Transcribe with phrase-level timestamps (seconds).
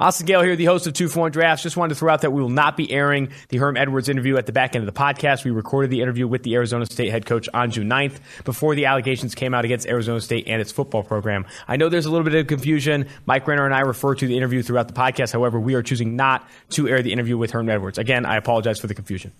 [0.00, 1.64] Austin Gayle here, the host of Two for One Drafts.
[1.64, 4.36] Just wanted to throw out that we will not be airing the Herm Edwards interview
[4.36, 5.44] at the back end of the podcast.
[5.44, 8.86] We recorded the interview with the Arizona State head coach on June 9th before the
[8.86, 11.46] allegations came out against Arizona State and its football program.
[11.66, 13.08] I know there's a little bit of confusion.
[13.26, 15.32] Mike Renner and I refer to the interview throughout the podcast.
[15.32, 17.98] However, we are choosing not to air the interview with Herm Edwards.
[17.98, 19.32] Again, I apologize for the confusion.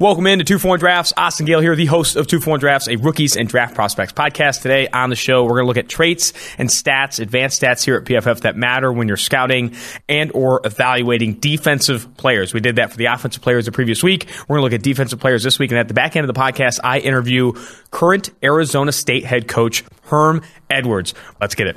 [0.00, 1.12] Welcome into Two for One Drafts.
[1.16, 4.12] Austin Gayle here, the host of Two for One Drafts, a rookies and draft prospects
[4.12, 4.60] podcast.
[4.60, 7.94] Today on the show, we're going to look at traits and stats, advanced stats here
[7.94, 9.76] at PFF that matter when you're scouting
[10.08, 12.52] and or evaluating defensive players.
[12.52, 14.26] We did that for the offensive players the previous week.
[14.48, 15.70] We're going to look at defensive players this week.
[15.70, 17.52] And at the back end of the podcast, I interview
[17.92, 21.14] current Arizona State head coach Herm Edwards.
[21.40, 21.76] Let's get it.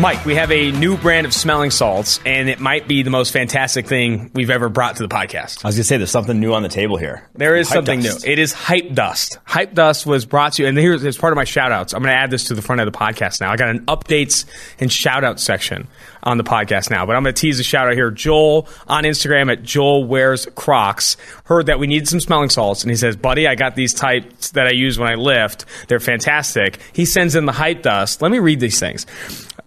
[0.00, 3.30] Mike, we have a new brand of smelling salts, and it might be the most
[3.32, 5.64] fantastic thing we've ever brought to the podcast.
[5.64, 7.28] I was going to say there's something new on the table here.
[7.36, 8.24] There is Hype something dust.
[8.26, 8.32] new.
[8.32, 9.38] It is Hype Dust.
[9.44, 11.94] Hype Dust was brought to you, and here's as part of my shout outs.
[11.94, 13.52] I'm going to add this to the front of the podcast now.
[13.52, 14.46] I got an updates
[14.80, 15.86] and shout out section
[16.24, 18.10] on the podcast now, but I'm going to tease a shout out here.
[18.10, 22.90] Joel on Instagram at Joel Wears Crocs heard that we needed some smelling salts, and
[22.90, 25.66] he says, Buddy, I got these types that I use when I lift.
[25.86, 26.80] They're fantastic.
[26.92, 28.22] He sends in the Hype Dust.
[28.22, 29.06] Let me read these things.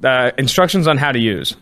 [0.04, 1.56] Uh, instructions on how to use.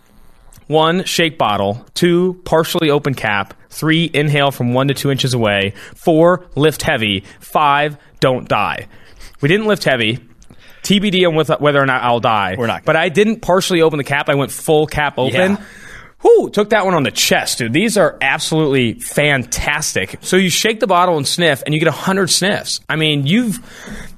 [0.68, 1.86] One, shake bottle.
[1.94, 3.54] Two, partially open cap.
[3.70, 5.74] Three, inhale from one to two inches away.
[5.96, 7.24] Four, lift heavy.
[7.40, 8.88] Five, don't die.
[9.42, 10.20] We didn't lift heavy.
[10.84, 12.56] TBD on with- whether or not I'll die.
[12.58, 12.84] We're not.
[12.86, 14.30] But I didn't partially open the cap.
[14.30, 15.52] I went full cap open.
[15.52, 15.58] Yeah.
[16.26, 17.72] Whew, took that one on the chest, dude.
[17.72, 20.18] These are absolutely fantastic.
[20.22, 22.82] So you shake the bottle and sniff, and you get 100 sniffs.
[22.90, 23.60] I mean, you've.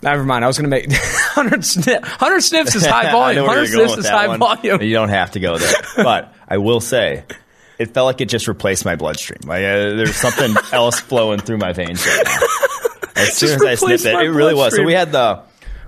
[0.02, 0.46] Never mind.
[0.46, 0.90] I was going to make
[1.36, 3.46] 100, sniff, 100 sniffs is high volume.
[3.46, 4.40] 100 sniffs is high one.
[4.40, 4.82] volume.
[4.82, 7.26] You don't have to go there, but I will say,
[7.78, 9.42] it felt like it just replaced my bloodstream.
[9.44, 13.12] Like uh, there's something else flowing through my veins right now.
[13.18, 14.74] As soon as I sniffed it, it really was.
[14.74, 15.44] So we had the,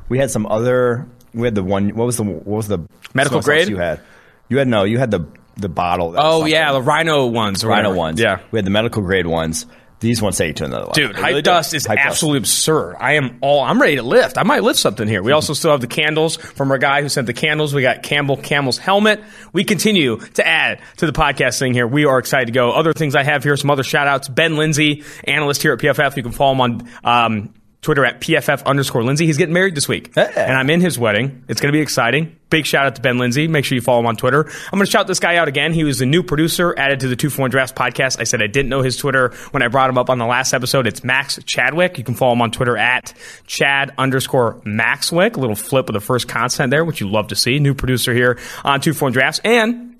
[0.09, 1.07] we had some other.
[1.33, 1.95] We had the one.
[1.95, 2.79] What was the what was the
[3.13, 3.69] Medical grade?
[3.69, 4.01] you had?
[4.49, 4.83] You had no.
[4.83, 5.25] You had the
[5.59, 6.15] the bottle.
[6.17, 6.51] Oh, something.
[6.53, 7.63] yeah, the rhino ones.
[7.63, 8.19] Rhino ones.
[8.19, 8.39] Yeah.
[8.51, 9.65] we had the medical grade ones.
[10.01, 10.93] These ones take you to another level.
[10.93, 12.07] Dude, They hype dust is Hype dust.
[12.07, 12.95] absolutely absurd.
[13.01, 14.37] I am all I'm ready to lift.
[14.37, 15.21] I might lift something here.
[15.21, 17.73] We also still have the candles from our guy who sent the candles.
[17.73, 19.21] We got Campbell Camel's helmet.
[19.51, 21.85] We continue to add to the podcast thing here.
[21.85, 22.71] We are excited to go.
[22.71, 24.29] Other things I have here, some other shout outs.
[24.29, 26.15] Ben Linsey, analyst here at PFF.
[26.15, 29.21] You can follow him on um, Twitter at PFF underscore Linsey.
[29.21, 30.13] He's getting married this week.
[30.13, 30.31] Hey.
[30.35, 31.45] And I'm in his wedding.
[31.47, 32.35] It's going to be exciting.
[32.49, 33.47] Big shout out to Ben Linsey.
[33.47, 34.43] Make sure you follow him on Twitter.
[34.45, 35.71] I'm going to shout this guy out again.
[35.71, 38.19] He was the new producer added to the Two for One Drafts podcast.
[38.19, 40.53] I said I didn't know his Twitter when I brought him up on the last
[40.53, 40.87] episode.
[40.87, 41.97] It's Max Chadwick.
[41.97, 43.13] You can follow him on Twitter at
[43.47, 45.37] Chad underscore Maxwick.
[45.37, 47.59] A little flip of the first constant there, which you love to see.
[47.59, 49.39] New producer here on Two for One Drafts.
[49.45, 49.95] And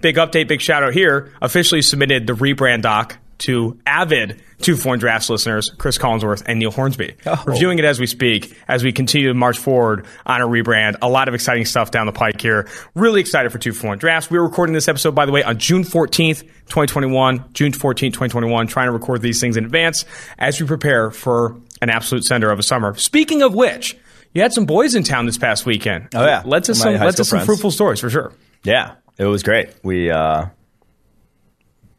[0.00, 1.32] big update, big shout out here.
[1.42, 6.58] Officially submitted the rebrand doc to avid Two for One Drafts listeners, Chris Collinsworth and
[6.58, 7.16] Neil Hornsby.
[7.26, 7.42] Oh.
[7.46, 10.96] Reviewing it as we speak, as we continue to march forward on a rebrand.
[11.02, 12.68] A lot of exciting stuff down the pike here.
[12.94, 14.30] Really excited for Two for One Drafts.
[14.30, 17.44] We're recording this episode, by the way, on June 14th, 2021.
[17.52, 18.66] June 14th, 2021.
[18.66, 20.04] Trying to record these things in advance
[20.38, 22.94] as we prepare for an absolute sender of a summer.
[22.96, 23.98] Speaking of which,
[24.32, 26.08] you had some boys in town this past weekend.
[26.14, 26.42] Oh, yeah.
[26.44, 28.32] Let's My some, to school some fruitful stories for sure.
[28.62, 29.74] Yeah, it was great.
[29.82, 30.46] We, uh,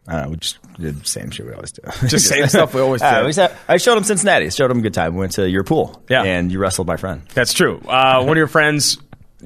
[0.08, 1.82] I don't know, we just the same shit we always do.
[2.08, 3.26] Just same stuff we always Uh, do.
[3.26, 4.50] we said- I showed him Cincinnati.
[4.50, 5.14] Showed him a good time.
[5.14, 6.04] We went to your pool.
[6.10, 6.24] Yeah.
[6.24, 7.22] And you wrestled my friend.
[7.34, 7.82] That's true.
[7.88, 8.98] Uh, one of your friends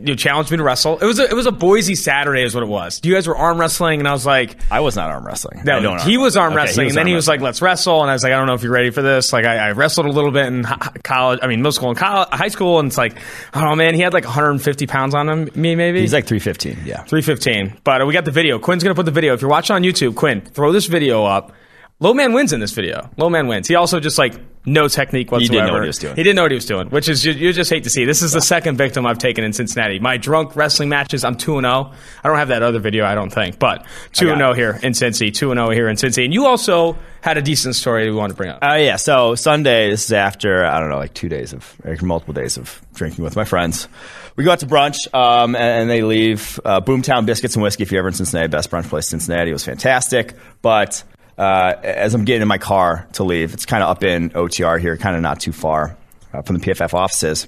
[0.04, 0.98] you challenged me to wrestle.
[1.00, 3.02] It was a, it was a Boise Saturday, is what it was.
[3.04, 5.62] You guys were arm wrestling, and I was like, I was not arm wrestling.
[5.66, 7.40] no, don't he was arm Okay, wrestling, and then he was wrestling.
[7.42, 9.32] like, let's wrestle, and I was like, I don't know if you're ready for this.
[9.34, 10.64] Like, I, I wrestled a little bit in
[11.04, 13.18] college, I mean, middle school and college, high school, and it's like,
[13.54, 16.02] oh man, he had like 150 pounds on him, me maybe.
[16.02, 16.86] He's like 315.
[16.86, 17.04] Yeah.
[17.04, 17.80] 315.
[17.84, 18.60] But uh, we got the video.
[18.60, 19.34] Quinn's going to put the video.
[19.34, 21.54] If you're watching on YouTube, Quinn, throw this video up.
[22.02, 23.10] Low man wins in this video.
[23.18, 23.68] Low man wins.
[23.68, 24.34] He also just like
[24.66, 25.52] no technique whatsoever.
[25.54, 26.16] He didn't know what he was doing.
[26.16, 28.06] He didn't know what he was doing, which is you, you just hate to see.
[28.06, 30.00] This is the second victim I've taken in Cincinnati.
[30.00, 31.92] My drunk wrestling matches, I'm 2 and 0.
[32.24, 34.94] I don't have that other video, I don't think, but 2 and 0 here in
[34.94, 36.24] Cincy, 2 and 0 here in Cincy.
[36.24, 38.64] And you also had a decent story we want to bring up.
[38.64, 38.96] Uh, yeah.
[38.96, 42.58] So Sunday, this is after I don't know, like two days of, like multiple days
[42.58, 43.90] of drinking with my friends.
[44.38, 47.84] We go out to brunch, um, and, and they leave uh, Boomtown Biscuits and Whiskey.
[47.84, 49.50] If you're ever in Cincinnati, best brunch place in Cincinnati.
[49.50, 50.36] It was fantastic.
[50.62, 51.04] But
[51.40, 54.80] uh, as I'm getting in my car to leave, it's kind of up in OTR
[54.80, 55.98] here, kind of not too far
[56.34, 57.48] uh, from the PFF offices.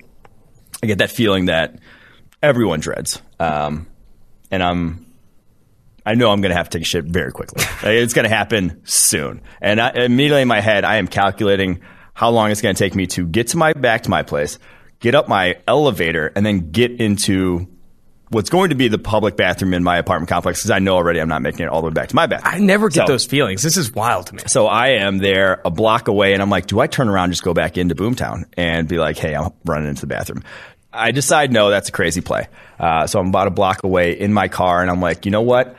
[0.81, 1.77] I get that feeling that
[2.41, 3.88] everyone dreads, um,
[4.49, 5.05] and I'm
[6.05, 7.63] I know I'm going to have to take shit very quickly.
[7.83, 9.41] it's going to happen soon.
[9.61, 11.81] And I, immediately in my head, I am calculating
[12.13, 14.57] how long it's going to take me to get to my back to my place,
[14.99, 17.67] get up my elevator, and then get into
[18.31, 21.19] what's going to be the public bathroom in my apartment complex because I know already
[21.19, 22.55] I'm not making it all the way back to my bathroom.
[22.55, 23.61] I never get So- those feelings.
[23.61, 24.43] This is wild to me.
[24.47, 27.33] So I am there a block away, and I'm like, do I turn around and
[27.33, 30.43] just go back into Boomtown and be like, hey, I'm running into the bathroom?
[30.93, 32.47] I decide no, that's a crazy play.
[32.79, 35.41] Uh, so I'm about a block away in my car, and I'm like, you know
[35.41, 35.75] what?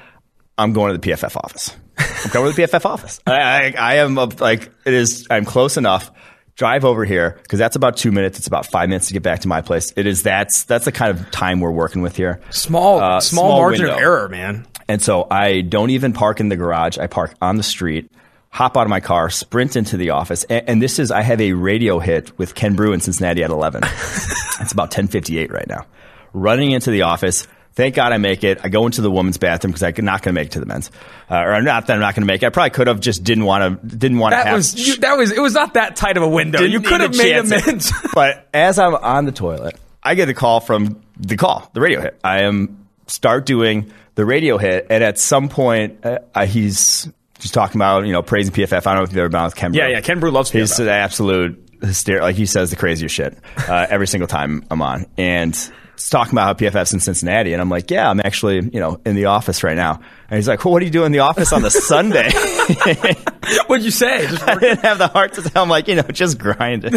[0.57, 1.75] I'm going to the PFF office.
[1.99, 3.21] I'm going to the PFF office.
[3.27, 5.27] I, I, I am uh, like, it is.
[5.31, 6.11] I'm close enough.
[6.55, 8.39] Drive over here because that's about two minutes.
[8.39, 9.93] It's about five minutes to get back to my place.
[9.97, 12.41] It is that's that's the kind of time we're working with here.
[12.51, 13.95] Small, Uh, small, small margin window.
[13.97, 14.67] of error, man.
[14.89, 16.99] And so I don't even park in the garage.
[16.99, 18.13] I park on the street,
[18.51, 20.45] hop out of my car, sprint into the office.
[20.45, 23.51] And, and this is, I have a radio hit with Ken Broo in Cincinnati at
[23.51, 23.83] 11.
[23.85, 25.87] it's about 1058 right now.
[26.35, 27.47] Running into the office.
[27.75, 28.59] Thank God I make it.
[28.63, 30.67] I go into the women's bathroom because I'm not going to make it to the
[30.67, 30.91] men's.
[31.31, 32.47] Uh, or not that I'm not going to make it.
[32.47, 34.57] I probably could have just didn't want to, didn't want to That have.
[34.57, 36.59] was you, that was it was not that tight of a window.
[36.59, 37.45] Didn't you could have made a it.
[37.47, 37.91] amends.
[38.15, 42.01] but as I'm on the toilet, I get a call from the call, the radio
[42.03, 42.21] hit.
[42.23, 47.09] I am start doing the radio hit, and at some point, uh, uh, he's
[47.39, 48.87] just talking about you know praising PFF.
[48.87, 49.73] I don't know if you've ever been with Ken.
[49.73, 49.93] Yeah, Broo.
[49.93, 50.59] yeah, Ken Broo loves PFF.
[50.61, 50.81] He's PFF.
[50.83, 52.27] an absolute hysterical.
[52.29, 55.73] Like he says the craziest shit uh, every single time I'm on, and.
[56.11, 59.15] Talking about how PFF's in Cincinnati, and I'm like, yeah, I'm actually, you know, in
[59.15, 60.01] the office right now.
[60.29, 62.31] And he's like, well, what do you do in the office on the Sunday?
[63.69, 64.27] What'd you say?
[64.27, 66.93] Just- I didn't have the heart to tell him, like, you know, just grind it.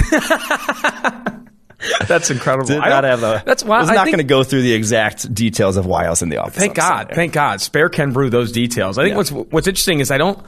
[2.08, 2.66] that's incredible.
[2.68, 3.44] Did I not have the.
[3.46, 6.06] That's why I was I not going to go through the exact details of why
[6.06, 6.58] I was in the office.
[6.58, 7.16] Thank God, Sunday.
[7.16, 7.62] thank God.
[7.62, 8.98] Spare Ken Broo those details.
[8.98, 9.18] I think Yeah.
[9.18, 10.44] what's what's interesting is I don't.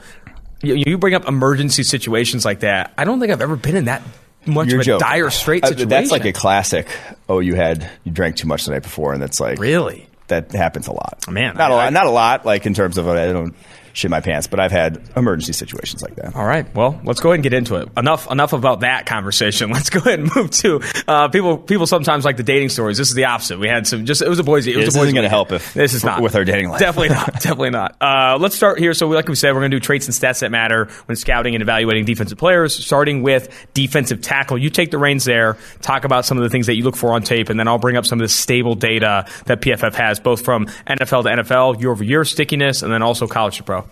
[0.62, 2.92] You, you bring up emergency situations like that.
[2.98, 4.02] I don't think I've ever been in that
[4.48, 5.88] much You're of a dire straight Uh, situation.
[5.88, 6.88] That's like a classic.
[7.28, 10.06] Oh, you had you drank too much the night before, and that's like really.
[10.28, 11.24] that happens a lot.
[11.30, 11.86] Man, not a I- lot.
[11.86, 12.44] I- not a lot.
[12.46, 13.54] Like in terms of I don't
[13.98, 16.36] shit my pants, but I've had emergency situations like that.
[16.36, 16.72] All right.
[16.74, 17.88] Well, let's go ahead and get into it.
[17.96, 19.70] Enough enough about that conversation.
[19.78, 21.58] Let's go ahead and move to uh, people.
[21.58, 22.96] People sometimes like the dating stories.
[22.98, 23.58] This is the opposite.
[23.58, 24.06] We had some.
[24.06, 24.66] Just it was a boys.
[24.66, 26.68] It was This a boys isn't gonna help if- this is not with our dating
[26.70, 26.80] life.
[26.80, 27.32] Definitely not.
[27.34, 27.96] definitely not.
[28.00, 28.94] Uh, let's start here.
[28.94, 31.16] So, we, like we said, we're going to do traits and stats that matter when
[31.16, 32.74] scouting and evaluating defensive players.
[32.74, 34.58] Starting with defensive tackle.
[34.58, 35.56] You take the reins there.
[35.80, 37.78] Talk about some of the things that you look for on tape, and then I'll
[37.78, 41.80] bring up some of the stable data that PFF has, both from NFL to NFL,
[41.80, 43.87] year over year stickiness, and then also college to pro.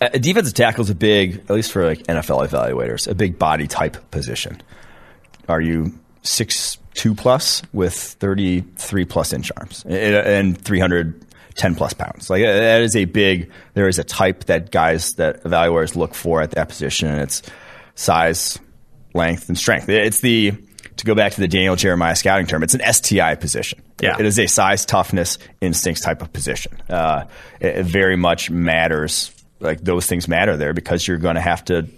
[0.00, 3.66] A defensive tackle is a big, at least for like NFL evaluators, a big body
[3.66, 4.62] type position.
[5.48, 11.74] Are you six two plus with thirty three plus inch arms and- three hundred ten
[11.74, 12.28] plus pounds?
[12.28, 13.50] Like that is a big.
[13.74, 17.42] There is a type that guys that evaluators look for at that position, and it's
[17.94, 18.58] size,
[19.14, 19.88] length, and strength.
[19.88, 20.52] It's the
[20.96, 22.62] to go back to the Daniel Jeremiah scouting term.
[22.62, 23.82] It's an STI position.
[24.00, 24.16] Yeah.
[24.18, 26.72] it is a size, toughness, instincts type of position.
[26.88, 27.24] Uh,
[27.60, 29.30] it very much matters.
[29.58, 31.88] Like those things matter there because you're going to have to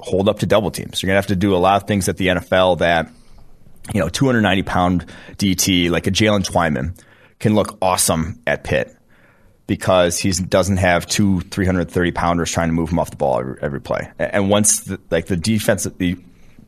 [0.00, 1.02] hold up to double teams.
[1.02, 3.10] You're going to have to do a lot of things at the NFL that
[3.94, 5.06] you know, 290 pound
[5.36, 6.98] DT like a Jaylen Twyman
[7.38, 8.94] can look awesome at Pitt
[9.66, 13.56] because he doesn't have two 330 pounders trying to move him off the ball every,
[13.62, 14.10] every play.
[14.18, 16.16] And once the, like the defense, the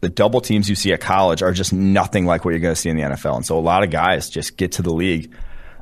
[0.01, 2.81] the double teams you see at college are just nothing like what you're going to
[2.81, 3.37] see in the NFL.
[3.37, 5.31] And so a lot of guys just get to the league.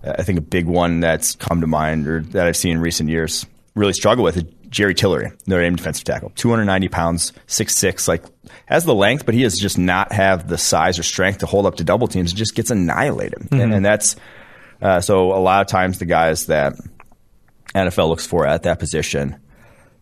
[0.02, 3.11] I think a big one that's come to mind or that I've seen in recent
[3.11, 3.46] years
[3.79, 8.25] really struggle with is Jerry Tillery, Notre Dame defensive tackle, 290 pounds, 6'6", like
[8.67, 11.64] has the length, but he does just not have the size or strength to hold
[11.64, 12.33] up to double teams.
[12.33, 13.49] It just gets annihilated.
[13.62, 14.17] And, and that's,
[14.83, 16.75] uh, so a lot of times the guys that
[17.75, 19.37] NFL looks for at that position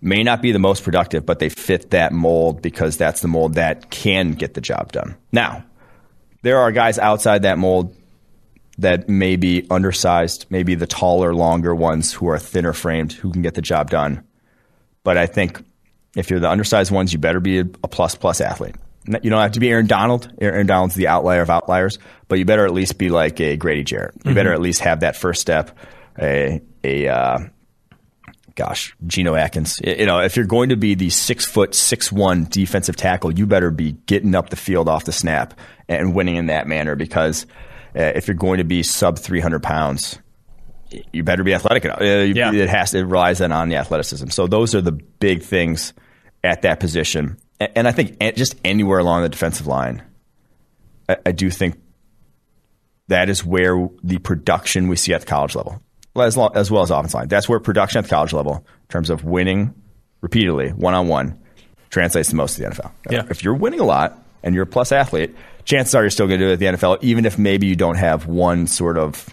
[0.00, 3.54] may not be the most productive, but they fit that mold because that's the mold
[3.54, 5.16] that can get the job done.
[5.32, 5.64] Now,
[6.42, 7.94] there are guys outside that mold
[8.78, 13.42] that may be undersized, maybe the taller, longer ones who are thinner framed who can
[13.42, 14.24] get the job done.
[15.02, 15.64] But I think
[16.16, 18.74] if you're the undersized ones, you better be a, plus plus athlete.
[19.22, 20.32] You don't have to be Aaron Donald.
[20.40, 23.84] Aaron Donald's the outlier of outliers, but you better at least be like a Grady
[23.84, 24.14] Jarrett.
[24.24, 25.78] You better at least have that first step.
[26.18, 27.38] A a uh,
[28.56, 29.78] gosh, Geno Atkins.
[29.84, 33.46] You know, if you're going to be the six foot six one defensive tackle, you
[33.46, 35.54] better be getting up the field off the snap
[35.88, 37.46] and winning in that manner because
[38.00, 40.18] if you're going to be sub 300 pounds,
[41.12, 42.00] you better be athletic enough.
[42.00, 42.52] Uh, Yeah.
[42.52, 44.28] It has it relies then on the athleticism.
[44.28, 45.92] So those are the big things
[46.44, 47.38] at that position.
[47.58, 50.02] And I think just anywhere along the defensive line,
[51.24, 51.80] I, do think
[53.08, 55.80] that is where the production we see at the college level,
[56.16, 57.28] as, lo- as well as offense line.
[57.28, 59.72] That's where production at the college level, in terms of winning
[60.20, 61.38] repeatedly, one on one,
[61.90, 62.90] translates to most of the NFL.
[63.10, 63.22] Yeah.
[63.30, 65.34] If you're winning a lot and you're a plus athlete,
[65.66, 67.76] chances are you're still going to do it at the NFL, even if maybe you
[67.76, 69.28] don't have one sort of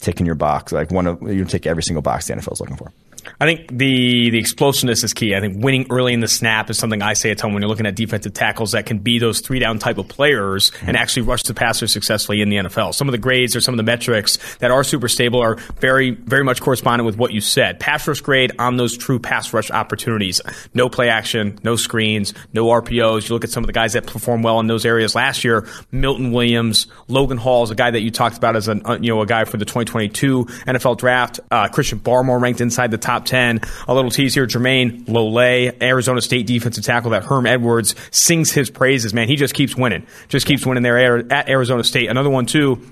[0.00, 2.60] tick in your box, like one of you take every single box the NFL is
[2.60, 2.92] looking for.
[3.40, 5.34] I think the the explosiveness is key.
[5.34, 7.68] I think winning early in the snap is something I say a ton when you're
[7.68, 11.22] looking at defensive tackles that can be those three down type of players and actually
[11.22, 12.94] rush the passer successfully in the NFL.
[12.94, 16.10] Some of the grades or some of the metrics that are super stable are very
[16.10, 17.80] very much correspondent with what you said.
[17.80, 20.40] Pass rush grade on those true pass rush opportunities.
[20.74, 23.28] No play action, no screens, no RPOs.
[23.28, 25.66] You look at some of the guys that perform well in those areas last year.
[25.90, 29.20] Milton Williams, Logan Hall is a guy that you talked about as a you know
[29.20, 31.40] a guy for the 2022 NFL draft.
[31.50, 33.60] Uh, Christian Barmore ranked inside the top 10.
[33.88, 38.68] A little tease here Jermayne Lole, Arizona State defensive tackle that Herm Edwards sings his
[38.68, 39.28] praises, man.
[39.28, 40.06] He just keeps winning.
[40.28, 42.10] Just keeps winning there at Arizona State.
[42.10, 42.82] Another one, too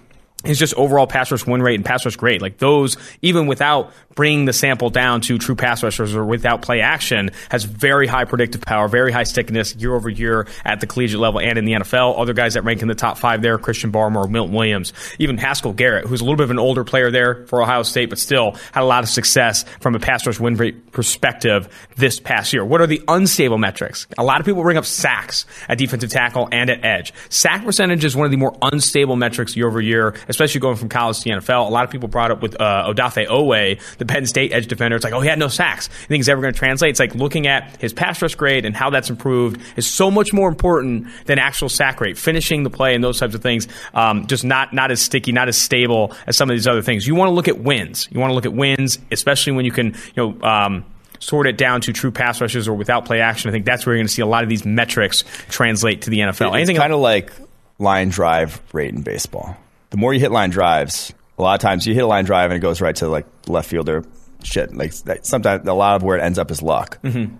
[0.44, 2.42] is just overall pass rush win rate and pass rush grade.
[2.42, 6.80] Like those, even without bringing the sample down to true pass rushers or without play
[6.80, 11.20] action, has very high predictive power, very high stickiness year over year at the collegiate
[11.20, 12.18] level and in the NFL.
[12.18, 15.72] Other guys that rank in the top five there, Christian Barmore, Milton Williams, even Haskell
[15.72, 18.52] Garrett, who's a little bit of an older player there for Ohio State, but still
[18.72, 22.64] had a lot of success from a pass rush win rate perspective this past year.
[22.64, 24.06] What are the unstable metrics?
[24.18, 27.12] A lot of people bring up sacks at defensive tackle and at edge.
[27.28, 30.88] Sack percentage is one of the more unstable metrics year over year, especially going from
[30.88, 31.68] college to the NFL.
[31.68, 34.96] A lot of people brought up with uh, Odafe Oweh, the Penn State edge defender.
[34.96, 35.88] It's like, oh, he had no sacks.
[35.88, 36.90] You think he's ever going to translate?
[36.90, 40.32] It's like looking at his pass rush grade and how that's improved is so much
[40.32, 43.68] more important than actual sack rate, finishing the play and those types of things.
[43.94, 47.06] Um, just not not as sticky, not as stable as some of these other things.
[47.06, 48.08] You want to look at wins.
[48.10, 50.42] You want to look at wins, especially when you can, you know.
[50.42, 50.84] Um,
[51.20, 53.48] sort it down to true pass rushes or without play action.
[53.48, 56.10] I think that's where you're going to see a lot of these metrics translate to
[56.10, 56.48] the NFL.
[56.48, 57.32] It's Anything kind of like
[57.78, 59.56] line drive rate in baseball
[59.94, 62.50] the more you hit line drives, a lot of times you hit a line drive
[62.50, 64.04] and it goes right to like left fielder.
[64.42, 67.00] Shit, like sometimes a lot of where it ends up is luck.
[67.04, 67.36] Mm-hmm.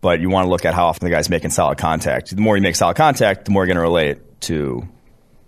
[0.00, 2.34] But you want to look at how often the guy's making solid contact.
[2.34, 4.88] The more you make solid contact, the more you're going to relate to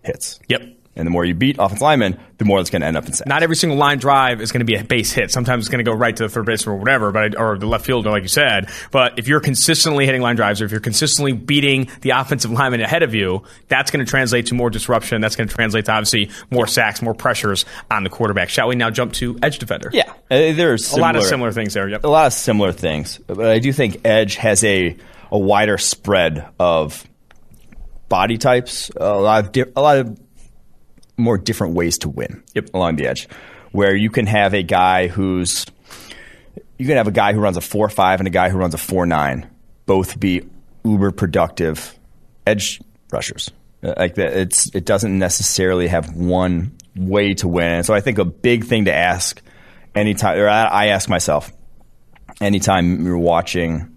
[0.03, 0.39] hits.
[0.49, 0.61] Yep.
[0.97, 3.13] And the more you beat offensive linemen, the more it's going to end up in
[3.13, 3.29] sacks.
[3.29, 5.31] Not every single line drive is going to be a base hit.
[5.31, 7.67] Sometimes it's going to go right to the third baseman or whatever, but or the
[7.67, 8.69] left fielder, like you said.
[8.91, 12.81] But if you're consistently hitting line drives, or if you're consistently beating the offensive lineman
[12.81, 15.21] ahead of you, that's going to translate to more disruption.
[15.21, 18.49] That's going to translate to obviously more sacks, more pressures on the quarterback.
[18.49, 19.91] Shall we now jump to edge defender?
[19.93, 21.89] Yeah, uh, there's similar, a lot of similar things there.
[21.89, 23.19] Yep, a lot of similar things.
[23.27, 24.97] But I do think edge has a
[25.31, 27.07] a wider spread of
[28.09, 30.19] body types, a lot of di- a lot of
[31.21, 32.71] more different ways to win yep.
[32.75, 33.29] along the edge,
[33.73, 35.67] where you can have a guy who's
[36.79, 38.75] you can have a guy who runs a four five and a guy who runs
[38.75, 39.49] a four nine,
[39.87, 40.43] both be
[40.85, 41.99] uber productive
[42.47, 42.81] edge
[43.13, 43.51] rushers.
[43.83, 47.73] Uh, like that, it's it doesn't necessarily have one way to win.
[47.73, 49.41] And so I think a big thing to ask
[49.95, 51.53] anytime, or I ask myself
[52.41, 53.97] anytime you're watching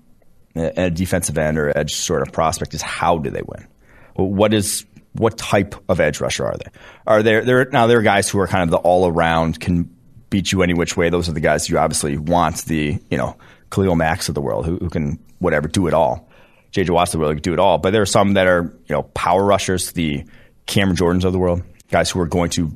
[0.55, 3.67] a defensive end or edge sort of prospect is how do they win?
[4.15, 6.71] What is what type of edge rusher are they?
[7.07, 9.89] Are there there now there are guys who are kind of the all around can
[10.29, 11.09] beat you any which way.
[11.09, 13.37] Those are the guys you obviously want the you know
[13.69, 16.29] Khalil Macks of the world who, who can whatever do it all.
[16.71, 17.77] JJ Watts of the world can do it all.
[17.77, 20.25] But there are some that are you know power rushers, the
[20.65, 22.71] Cameron Jordans of the world, guys who are going to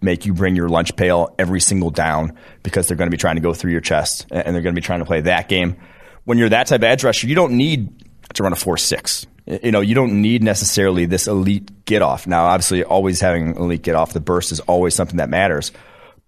[0.00, 3.34] make you bring your lunch pail every single down because they're going to be trying
[3.34, 5.76] to go through your chest and they're going to be trying to play that game.
[6.24, 8.04] When you're that type of edge rusher, you don't need
[8.34, 12.26] to run a four six you know, you don't need necessarily this elite get off.
[12.26, 15.72] Now, obviously, always having elite get off the burst is always something that matters,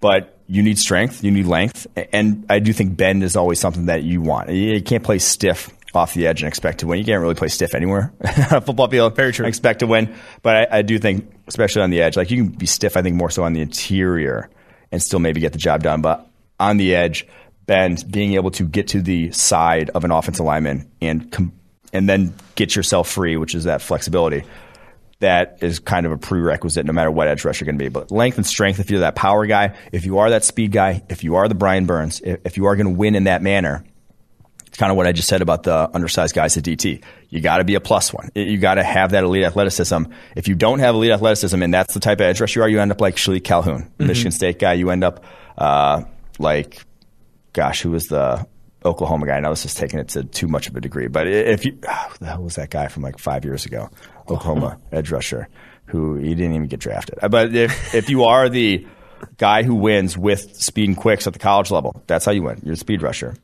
[0.01, 3.87] but you need strength, you need length, and I do think bend is always something
[3.87, 4.51] that you want.
[4.51, 6.99] You can't play stiff off the edge and expect to win.
[6.99, 8.13] You can't really play stiff anywhere
[8.51, 9.17] on a football field.
[9.17, 9.47] Very true.
[9.47, 12.53] expect to win, but I, I do think, especially on the edge, like you can
[12.53, 12.97] be stiff.
[12.97, 14.49] I think more so on the interior
[14.91, 16.27] and still maybe get the job done, but
[16.61, 17.27] on the edge,
[17.67, 21.53] bend, being able to get to the side of an offensive lineman and com-
[21.93, 24.45] and then get yourself free, which is that flexibility.
[25.21, 27.89] That is kind of a prerequisite no matter what edge rush you're going to be.
[27.89, 31.03] But length and strength, if you're that power guy, if you are that speed guy,
[31.09, 33.43] if you are the Brian Burns, if, if you are going to win in that
[33.43, 33.85] manner,
[34.69, 37.03] it's kind of what I just said about the undersized guys at DT.
[37.31, 38.31] You got to be a plus one.
[38.35, 40.05] You got to have that elite athleticism.
[40.37, 42.69] If you don't have elite athleticism and that's the type of edge rush you are,
[42.69, 44.07] you end up like Shilique Calhoun, mm-hmm.
[44.07, 44.75] Michigan State guy.
[44.75, 45.25] You end up
[45.57, 46.05] uh,
[46.39, 46.85] like,
[47.55, 48.47] gosh, who was the
[48.85, 49.37] Oklahoma guy.
[49.37, 51.79] I know this is taking it to too much of a degree, but if you,
[51.89, 53.91] oh, the hell was that guy from like five years ago?
[54.23, 55.49] Oklahoma edge rusher
[55.87, 57.19] who he didn't even get drafted.
[57.23, 58.87] Uh, but if, if you are the
[59.39, 62.61] guy who wins with speed and quicks at the college level, that's how you win.
[62.63, 63.35] You're a speed rusher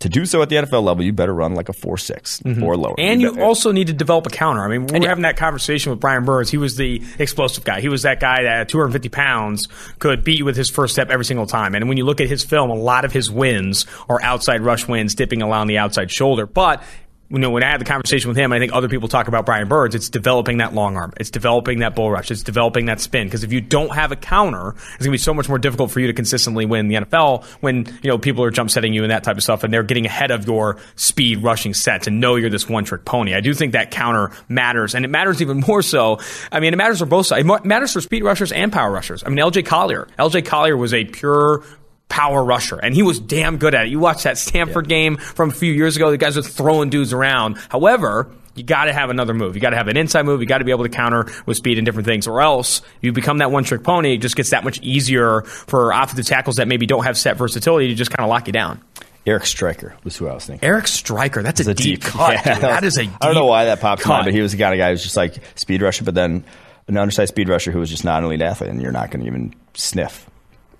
[0.00, 2.62] to do so at the NFL level, you better run like a 4 6 mm-hmm.
[2.62, 2.94] or lower.
[2.98, 4.62] And you, you also need to develop a counter.
[4.62, 6.50] I mean, we were having that conversation with Brian Burns.
[6.50, 7.80] He was the explosive guy.
[7.80, 11.10] He was that guy that at 250 pounds could beat you with his first step
[11.10, 11.74] every single time.
[11.74, 14.88] And when you look at his film, a lot of his wins are outside rush
[14.88, 16.46] wins, dipping along the outside shoulder.
[16.46, 16.82] But
[17.30, 19.46] you know, when I had the conversation with him, I think other people talk about
[19.46, 19.94] Brian Burns.
[19.94, 21.12] It's developing that long arm.
[21.16, 22.30] It's developing that bull rush.
[22.32, 23.28] It's developing that spin.
[23.28, 25.92] Because if you don't have a counter, it's going to be so much more difficult
[25.92, 29.02] for you to consistently win the NFL when you know people are jump setting you
[29.02, 32.10] and that type of stuff, and they're getting ahead of your speed rushing set to
[32.10, 33.34] know you're this one trick pony.
[33.34, 36.18] I do think that counter matters, and it matters even more so.
[36.50, 37.48] I mean, it matters for both sides.
[37.48, 39.22] It matters for speed rushers and power rushers.
[39.24, 39.62] I mean, L.J.
[39.62, 40.08] Collier.
[40.18, 40.42] L.J.
[40.42, 41.62] Collier was a pure
[42.10, 43.88] power rusher, and he was damn good at it.
[43.88, 44.96] You watch that Stanford yeah.
[44.96, 47.56] game from a few years ago; the guys were throwing dudes around.
[47.70, 49.54] However, you got to have another move.
[49.54, 50.40] You got to have an inside move.
[50.40, 53.12] You got to be able to counter with speed and different things, or else you
[53.12, 54.14] become that one trick pony.
[54.14, 57.88] It just gets that much easier for offensive tackles that maybe don't have set versatility
[57.88, 58.82] to just kind of lock you down.
[59.26, 60.66] Eric Striker was who I was thinking.
[60.66, 62.34] Eric Striker, that's a, a, deep, deep cut.
[62.46, 62.58] Yeah.
[62.58, 63.02] That is a.
[63.02, 64.92] I don't know why that popped in, but he was the kind of guy who
[64.92, 66.44] was just like speed rusher, but then
[66.88, 69.20] an undersized speed rusher who was just not an elite athlete, and you're not going
[69.20, 70.29] to even sniff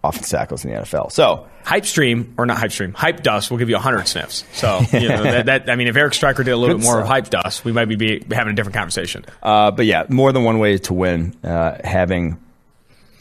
[0.02, 1.12] offensive tackles in the NFL.
[1.12, 4.44] So hype stream or not hype stream, hype dust will give you hundred sniffs.
[4.52, 6.86] So you know, that, that, I mean, if Eric Striker did a little Good bit
[6.86, 7.04] more stuff.
[7.04, 9.24] of hype dust, we might be, be having a different conversation.
[9.42, 11.34] Uh, but yeah, more than one way to win.
[11.44, 12.40] Uh, having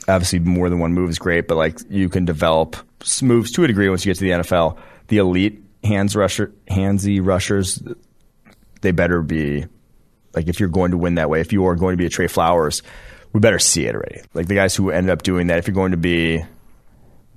[0.08, 2.78] obviously more than one move is great, but like you can develop
[3.22, 4.78] moves to a degree once you get to the NFL.
[5.08, 7.82] The elite hands rusher, handsy rushers,
[8.82, 9.66] they better be
[10.34, 11.42] like if you're going to win that way.
[11.42, 12.82] If you are going to be a Trey Flowers,
[13.34, 14.22] we better see it already.
[14.34, 15.58] Like the guys who ended up doing that.
[15.58, 16.44] If you're going to be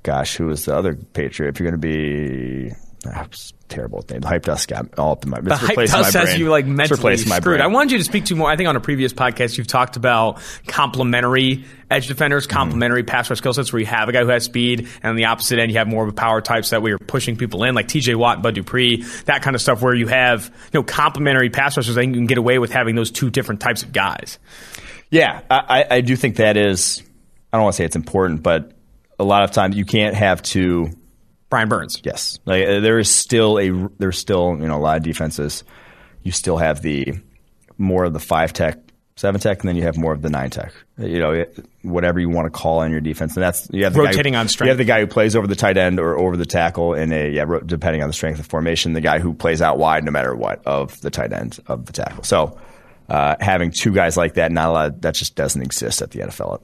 [0.02, 1.50] gosh, who was the other Patriot?
[1.50, 2.72] If you're going to be
[3.06, 3.26] ah,
[3.72, 4.20] terrible name.
[4.20, 5.40] The hype dust got all up in my.
[5.40, 7.60] The hype dust has you like mentally screwed.
[7.60, 8.50] I wanted you to speak to more.
[8.50, 13.10] I think on a previous podcast you've talked about complementary edge defenders, complementary mm-hmm.
[13.10, 15.26] pass rush skill sets, where you have a guy who has speed, and on the
[15.26, 17.74] opposite end you have more of a power types that way you're pushing people in,
[17.74, 18.14] like T.J.
[18.14, 21.76] Watt, and Bud Dupree, that kind of stuff, where you have you know complementary pass
[21.76, 21.96] rushers.
[21.96, 24.38] I think you can get away with having those two different types of guys.
[25.10, 27.02] Yeah, I, I do think that is.
[27.52, 28.72] I don't want to say it's important, but
[29.18, 30.90] a lot of times you can't have two.
[31.48, 32.00] Brian Burns.
[32.02, 35.64] Yes, like, uh, there is still a there's still you know a lot of defenses.
[36.22, 37.14] You still have the
[37.78, 38.78] more of the five tech,
[39.16, 40.72] seven tech, and then you have more of the nine tech.
[40.98, 41.44] You know,
[41.82, 44.38] whatever you want to call on your defense, and that's you have the rotating guy
[44.38, 44.68] who, on strength.
[44.68, 47.12] You have the guy who plays over the tight end or over the tackle in
[47.12, 48.94] a yeah, depending on the strength of formation.
[48.94, 51.92] The guy who plays out wide no matter what of the tight end of the
[51.92, 52.24] tackle.
[52.24, 52.58] So.
[53.08, 55.02] Uh, having two guys like that, not a lot.
[55.02, 56.62] That just doesn't exist at the NFL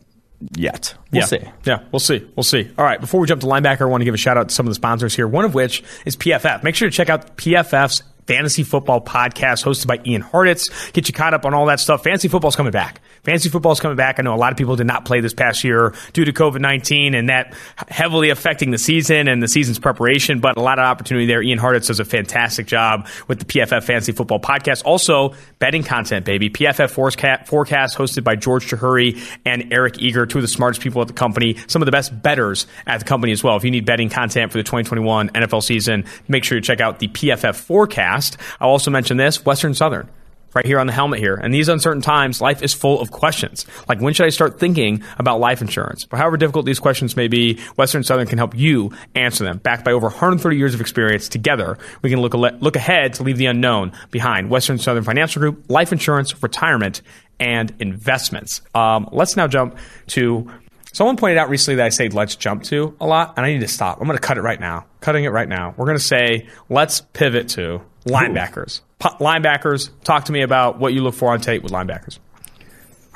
[0.54, 0.94] yet.
[1.10, 1.26] We'll yeah.
[1.26, 1.40] see.
[1.64, 2.26] Yeah, we'll see.
[2.36, 2.70] We'll see.
[2.78, 4.54] All right, before we jump to linebacker, I want to give a shout out to
[4.54, 6.62] some of the sponsors here, one of which is PFF.
[6.62, 10.92] Make sure to check out PFF's fantasy football podcast hosted by Ian Hartitz.
[10.92, 12.04] Get you caught up on all that stuff.
[12.04, 13.00] Fantasy football's coming back.
[13.22, 14.20] Fantasy football's coming back.
[14.20, 16.60] I know a lot of people did not play this past year due to COVID
[16.60, 17.54] 19 and that
[17.88, 21.42] heavily affecting the season and the season's preparation, but a lot of opportunity there.
[21.42, 24.84] Ian Hartitz does a fantastic job with the PFF Fantasy Football podcast.
[24.84, 26.50] Also, betting content, baby.
[26.50, 31.08] PFF Forecast hosted by George Chahrouri and Eric Eager, two of the smartest people at
[31.08, 33.56] the company, some of the best betters at the company as well.
[33.56, 36.98] If you need betting content for the 2021 NFL season, make sure you check out
[36.98, 38.17] the PFF Forecast
[38.60, 40.08] I'll also mention this Western Southern
[40.54, 41.34] right here on the helmet here.
[41.34, 43.66] And these uncertain times, life is full of questions.
[43.88, 46.04] Like, when should I start thinking about life insurance?
[46.04, 49.58] But however difficult these questions may be, Western Southern can help you answer them.
[49.58, 53.36] Backed by over 130 years of experience, together we can look, look ahead to leave
[53.36, 54.50] the unknown behind.
[54.50, 57.02] Western Southern Financial Group, life insurance, retirement,
[57.38, 58.62] and investments.
[58.74, 59.76] Um, let's now jump
[60.08, 60.50] to
[60.90, 63.60] Someone pointed out recently that I say let's jump to a lot, and I need
[63.60, 64.00] to stop.
[64.00, 64.86] I'm going to cut it right now.
[65.00, 65.74] Cutting it right now.
[65.76, 68.80] We're going to say let's pivot to linebackers.
[69.00, 72.18] linebackers, talk to me about what you look for on tape with linebackers.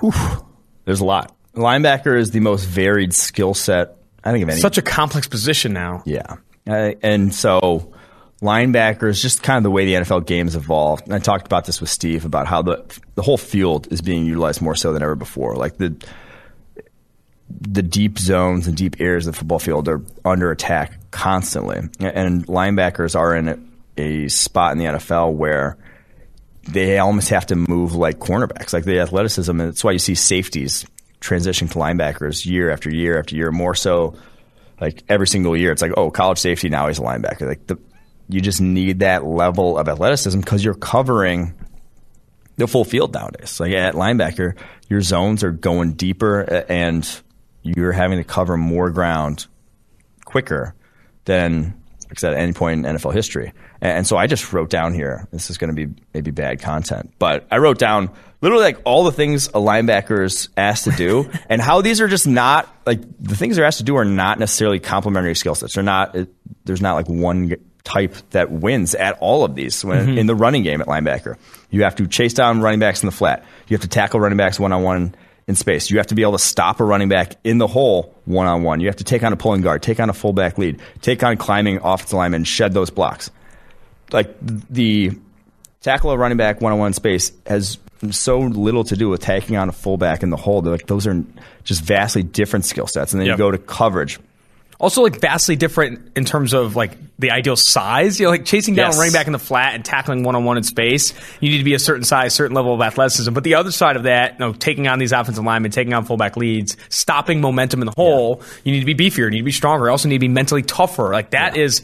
[0.01, 0.13] Whew.
[0.85, 1.35] There's a lot.
[1.55, 4.61] Linebacker is the most varied skill set I think of any.
[4.61, 6.03] Such a complex position now.
[6.07, 6.37] Yeah.
[6.67, 7.93] Uh, and so
[8.41, 11.05] linebackers, just kind of the way the NFL game's evolved.
[11.05, 14.25] And I talked about this with Steve about how the the whole field is being
[14.25, 15.57] utilized more so than ever before.
[15.57, 15.95] Like the
[17.61, 22.47] the deep zones and deep areas of the football field are under attack constantly, and
[22.47, 25.77] linebackers are in a spot in the NFL where
[26.69, 29.51] they almost have to move like cornerbacks, like the athleticism.
[29.51, 30.87] And that's why you see safeties
[31.21, 34.15] transition to linebackers year after year after year, more so
[34.81, 35.73] like every single year.
[35.73, 37.49] It's like, oh, college safety now he's a linebacker.
[37.49, 37.79] Like the,
[38.29, 41.55] you just need that level of athleticism because you're covering
[42.57, 43.59] the full field nowadays.
[43.61, 44.57] Like at linebacker,
[44.89, 47.09] your zones are going deeper and
[47.63, 49.47] you're having to cover more ground
[50.25, 50.75] quicker
[51.25, 51.75] than
[52.13, 53.53] like I said, at any point in NFL history.
[53.83, 57.13] And, so I just wrote down here, this is going to be maybe bad content,
[57.19, 61.29] but I wrote down literally like all the things a linebacker is asked to do
[61.49, 64.39] and how these are just not like the things they're asked to do are not
[64.39, 65.75] necessarily complementary skill sets.
[65.75, 66.33] They're not, it,
[66.65, 70.19] there's not like one type that wins at all of these when, mm-hmm.
[70.19, 71.37] in the running game at linebacker.
[71.71, 73.45] You have to chase down running backs in the flat.
[73.67, 75.17] You have to tackle running backs one on one
[75.49, 75.91] in space.
[75.91, 78.63] You have to be able to stop a running back in the hole one on
[78.63, 78.79] one.
[78.79, 81.37] You have to take on a pulling guard, take on a fullback lead, take on
[81.37, 83.33] climbing off offensive linemen, shed those blocks.
[84.13, 85.13] Like the
[85.81, 87.79] tackle a running back one on one space has
[88.11, 90.61] so little to do with taking on a fullback in the hole.
[90.63, 91.23] They're like those are
[91.65, 93.13] just vastly different skill sets.
[93.13, 93.35] And then Yep.
[93.35, 94.19] you go to coverage.
[94.81, 98.19] Also, like vastly different in terms of like the ideal size.
[98.19, 98.97] You know, like chasing down Yes.
[98.97, 101.15] a running back in the flat and tackling one on one in space.
[101.39, 103.33] You need to be a certain size, certain level of athleticism.
[103.33, 106.05] But the other side of that, you know, taking on these offensive linemen, taking on
[106.05, 108.43] fullback leads, stopping momentum in the hole.
[108.65, 109.19] You need to be beefier.
[109.27, 109.85] You need to be stronger.
[109.87, 111.11] You also need to be mentally tougher.
[111.13, 111.81] Like that is.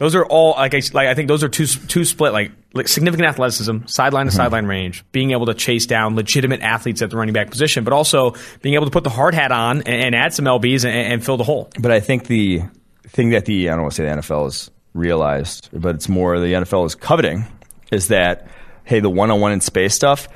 [0.00, 2.88] Those are all like I, like I think those are two two split like, like
[2.88, 4.36] significant athleticism, sideline to mm-hmm.
[4.38, 7.92] sideline range, being able to chase down legitimate athletes at the running back position, but
[7.92, 11.12] also being able to put the hard hat on and, and add some lbs and,
[11.12, 11.68] and fill the hole.
[11.78, 12.62] But I think the
[13.08, 16.40] thing that the I don't want to say the NFL has realized, but it's more
[16.40, 17.44] the NFL is coveting
[17.92, 18.48] is that
[18.84, 20.28] hey, the one on one in space stuff.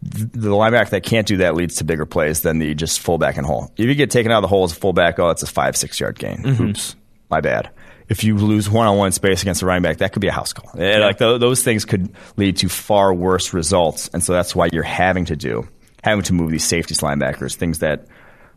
[0.00, 3.46] The linebacker that can't do that leads to bigger plays than the just fullback and
[3.46, 3.70] hole.
[3.76, 5.76] If you get taken out of the hole as a fullback, oh, it's a five
[5.76, 6.38] six yard gain.
[6.38, 6.68] Mm-hmm.
[6.70, 6.96] Oops,
[7.28, 7.68] my bad.
[8.08, 10.32] If you lose one on one space against a running back, that could be a
[10.32, 10.70] house call.
[10.80, 14.68] Eh, Like th- those things could lead to far worse results, and so that's why
[14.72, 15.66] you're having to do
[16.02, 18.06] having to move these safeties linebackers, things that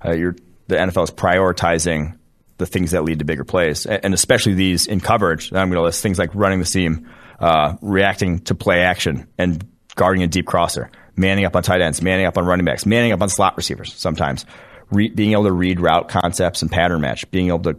[0.06, 0.36] uh, you're,
[0.68, 2.18] the NFL is prioritizing
[2.58, 5.54] the things that lead to bigger plays, and especially these in coverage.
[5.54, 9.66] I'm going to list things like running the seam, uh, reacting to play action, and
[9.96, 13.14] guarding a deep crosser, manning up on tight ends, manning up on running backs, manning
[13.14, 13.94] up on slot receivers.
[13.94, 14.46] Sometimes
[14.92, 17.78] Re- being able to read route concepts and pattern match, being able to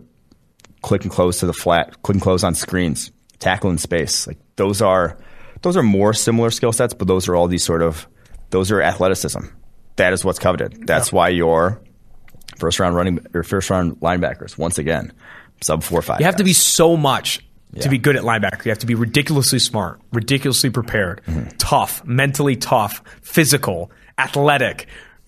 [0.83, 4.27] click and close to the flat, click and close on screens, tackle in space.
[4.27, 5.17] Like those are
[5.63, 8.07] those are more similar skill sets, but those are all these sort of
[8.51, 9.41] those are athleticism.
[9.97, 10.87] That is what's coveted.
[10.87, 11.81] That's why your
[12.59, 15.13] first round running or first round linebackers once again
[15.61, 16.21] sub four five.
[16.21, 17.41] You have to be so much
[17.73, 17.83] Yeah.
[17.83, 18.65] to be good at linebacker.
[18.65, 21.49] You have to be ridiculously smart, ridiculously prepared, Mm-hmm.
[21.59, 24.87] tough, mentally tough, physical, athletic,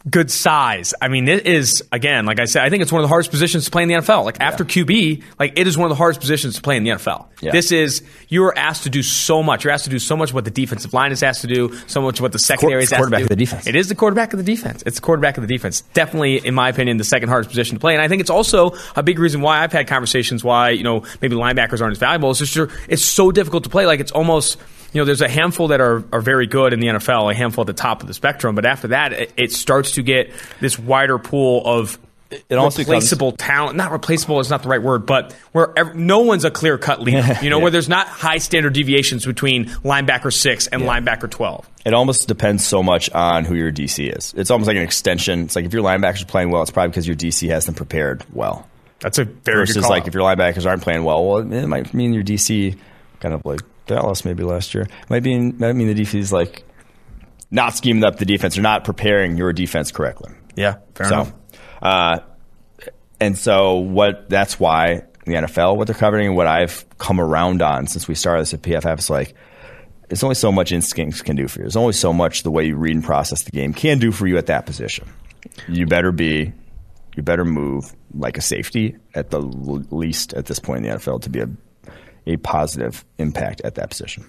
[0.09, 0.95] good size.
[1.01, 3.31] I mean, it is again, like I said, I think it's one of the hardest
[3.31, 4.25] positions to play in the NFL.
[4.25, 6.91] Like after QB, like it is one of the hardest positions to play in the
[6.91, 7.27] NFL.
[7.41, 7.53] Yeah.
[7.53, 9.65] This is you are asked to do so much.
[9.65, 12.01] You're asked to do so much what the defensive line is asked to do, so
[12.01, 13.23] much what the secondary is asked to do.
[13.23, 13.67] of the defense.
[13.67, 14.83] It is the quarterback of the defense.
[14.87, 15.83] It's the quarterback of the defense.
[15.93, 17.95] Definitely, in my opinion, the second hardest position to play.
[17.95, 21.05] And I think it's also a big reason why I've had conversations why, you know,
[21.21, 22.31] maybe linebackers aren't as valuable.
[22.31, 23.87] It's just it's so difficult to play.
[23.87, 24.59] Like it's almost,
[24.93, 27.63] you know, there's a handful that are, are very good in the NFL, a handful
[27.63, 28.55] at the top of the spectrum.
[28.55, 31.99] But after that, it, it starts to get this wider pool of
[32.49, 33.77] It also replaceable talent.
[33.77, 37.01] Not replaceable is not the right word, but where ev- no one's a clear cut
[37.01, 37.23] leader.
[37.43, 37.63] You know, Yeah.
[37.63, 41.69] where there's not high standard deviations between linebacker six and linebacker 12.
[41.87, 44.35] It almost depends so much on who your DC is.
[44.37, 45.45] It's almost like an extension.
[45.45, 47.75] It's like if your linebackers are playing well, it's probably because your DC has them
[47.75, 48.69] prepared well.
[49.01, 52.13] That's a very Versus like if your linebackers aren't playing well, well, it might mean
[52.13, 52.77] your DC
[53.21, 54.87] kind of like Dallas maybe last year.
[55.09, 56.65] Might mean might mean the defense is like
[57.51, 60.33] not scheming up the defense or not preparing your defense correctly.
[60.55, 61.33] yeah, fair so, enough.
[61.83, 62.19] uh,
[63.21, 64.31] and so what?
[64.31, 68.15] That's why the NFL, what they're covering, and what I've come around on since we
[68.15, 69.35] started this at PFF is like,
[70.09, 71.65] it's only so much instincts can do for you.
[71.65, 74.27] There's only so much the way you read and process the game can do for
[74.27, 75.09] you at that position.
[75.69, 76.53] You better be,
[77.17, 81.23] you better move like a safety at the least at this point in the NFL
[81.23, 81.49] to be a
[82.27, 84.25] a positive impact at that position.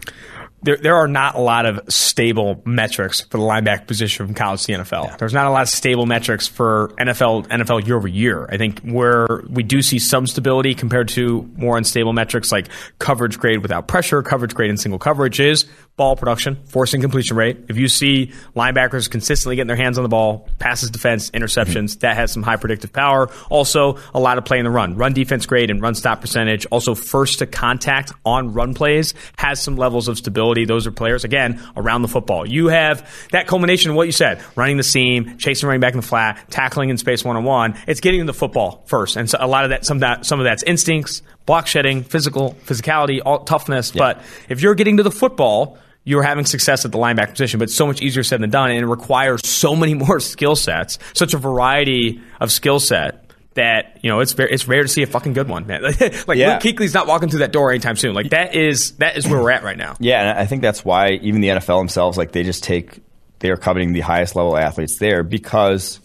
[0.64, 4.62] there, there are not a lot of stable metrics for the linebacker position from college
[4.62, 5.18] to the NFL.
[5.18, 8.48] There's not a lot of stable metrics for NFL NFL year over year.
[8.50, 12.68] I think where we do see some stability compared to more unstable metrics like
[13.00, 15.66] coverage grade without pressure, coverage grade in single coverage is
[15.98, 17.66] ball production, forcing completion rate.
[17.70, 22.16] If you see linebackers consistently getting their hands on the ball, passes defense, interceptions, that
[22.16, 23.30] has some high predictive power.
[23.50, 24.96] Also, a lot of play in the run.
[24.96, 26.66] Run defense grade and run stop percentage.
[26.68, 30.66] Also, first to contact on run plays has some levels of stability.
[30.66, 32.48] Those are players, again, around the football.
[32.48, 36.00] You have that culmination of what you said running the seam, chasing running back in
[36.00, 37.78] the flat, tackling in space one on one.
[37.88, 39.18] It's getting the football first.
[39.18, 42.56] And so a lot of that, some that, some of that's instincts, block shedding, physical,
[42.66, 43.92] physicality, all, toughness.
[43.92, 47.66] But if you're getting to the football, you're having success at the linebacker position, but
[47.66, 50.98] it's so much easier said than done, and it requires so many more skill sets,
[51.14, 55.04] such a variety of skill set that you know it's very, it's rare to see
[55.04, 55.82] a fucking good one, man.
[56.00, 56.54] like Yeah.
[56.54, 58.14] Luke Kuechly's not walking through that door anytime soon.
[58.14, 59.98] Like that is that is where we're at right now.
[60.00, 63.02] Yeah, and I think that's why even the NFL themselves, like they just take,
[63.40, 66.00] they are coveting the highest level athletes there because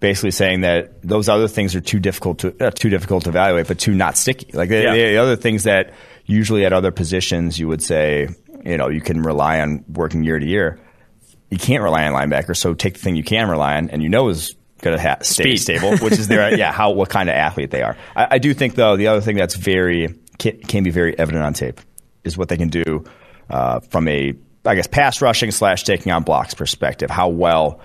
[0.00, 3.68] basically saying that those other things are too difficult to uh, too difficult to evaluate,
[3.68, 4.50] but too not sticky.
[4.52, 4.94] Like the, Yeah.
[4.94, 5.92] the other things that
[6.26, 8.28] usually at other positions you would say,
[8.64, 10.78] you know, you can rely on working year to year.
[11.50, 14.08] You can't rely on linebackers, so take the thing you can rely on, and you
[14.08, 15.58] know is going to ha- stay Speed.
[15.58, 17.96] stable, which is their yeah how what kind of athlete they are.
[18.16, 21.44] I, I do think though the other thing that's very can, can be very evident
[21.44, 21.80] on tape
[22.24, 23.04] is what they can do
[23.50, 24.34] uh, from a
[24.64, 27.10] I guess pass rushing slash taking on blocks perspective.
[27.10, 27.80] How well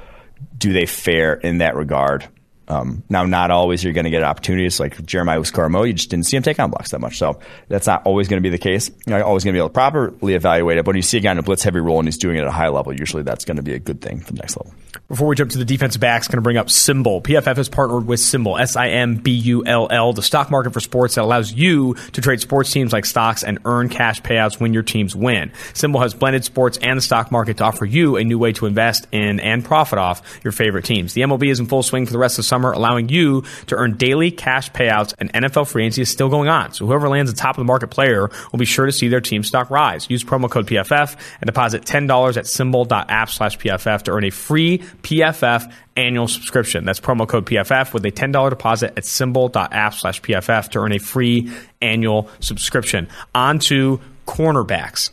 [0.58, 2.28] do they fare in that regard
[2.68, 5.88] Um, now, not always you're going to get opportunities like Jeremiah Owusu-Koramoah.
[5.88, 7.18] You just didn't see him take on blocks that much.
[7.18, 8.90] So that's not always going to be the case.
[9.06, 10.86] You're always going to be able to properly evaluate it.
[10.86, 12.42] But when you see a guy in a blitz heavy role and he's doing it
[12.42, 14.58] at a high level, usually that's going to be a good thing for the next
[14.58, 14.74] level.
[15.08, 17.22] Before we jump to the defensive backs, going to bring up SimBull.
[17.22, 20.74] PFF has partnered with SimBull, S I M B U L L, the stock market
[20.74, 24.60] for sports that allows you to trade sports teams like stocks and earn cash payouts
[24.60, 25.52] when your teams win.
[25.74, 28.66] SimBull has blended sports and the stock market to offer you a new way to
[28.66, 31.14] invest in and profit off your favorite teams.
[31.14, 33.76] The MLB is in full swing for the rest of the summer, allowing you to
[33.76, 36.74] earn daily cash payouts, and NFL free agency is still going on.
[36.74, 39.22] So whoever lands the top of the market player will be sure to see their
[39.22, 40.10] team stock rise.
[40.10, 44.82] Use promo code PFF and deposit $10 at simbull.app slash PFF to earn a free
[45.06, 46.84] PFF annual subscription.
[46.84, 50.98] That's promo code PFF with a $10 deposit at simbull.app slash PFF to earn a
[50.98, 53.08] free annual subscription.
[53.36, 55.12] On to cornerbacks.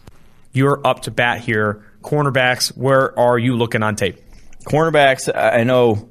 [0.52, 1.84] You're up to bat here.
[2.00, 4.18] Cornerbacks, where are you looking on tape?
[4.64, 6.08] Cornerbacks, I know